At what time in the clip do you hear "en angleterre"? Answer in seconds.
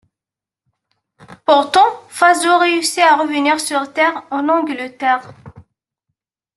4.31-5.31